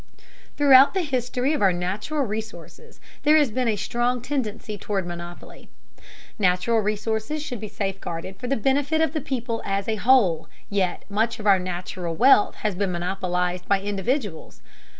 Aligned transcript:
Throughout 0.57 0.95
the 0.95 1.03
history 1.03 1.53
of 1.53 1.61
our 1.61 1.71
natural 1.71 2.23
resources 2.25 2.99
there 3.21 3.37
has 3.37 3.51
been 3.51 3.67
a 3.67 3.75
strong 3.75 4.19
tendency 4.19 4.75
toward 4.75 5.05
monopoly. 5.05 5.69
Natural 6.39 6.79
resources 6.79 7.43
should 7.43 7.59
be 7.59 7.67
safeguarded 7.67 8.37
for 8.37 8.47
the 8.47 8.55
benefit 8.57 8.99
of 8.99 9.13
the 9.13 9.21
people 9.21 9.61
as 9.63 9.87
a 9.87 9.97
whole, 9.97 10.49
yet 10.71 11.03
much 11.07 11.39
of 11.39 11.45
our 11.45 11.59
natural 11.59 12.15
wealth 12.15 12.55
has 12.65 12.73
been 12.73 12.91
monopolized 12.91 13.67
by 13.67 13.79
individuals. 13.79 14.63